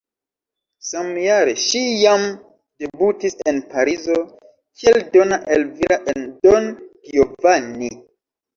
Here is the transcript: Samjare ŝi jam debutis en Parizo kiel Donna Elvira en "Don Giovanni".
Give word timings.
Samjare 0.85 1.51
ŝi 1.63 1.81
jam 2.03 2.23
debutis 2.85 3.37
en 3.53 3.61
Parizo 3.75 4.17
kiel 4.81 4.99
Donna 5.13 5.41
Elvira 5.59 6.01
en 6.17 6.27
"Don 6.49 6.75
Giovanni". 7.15 7.95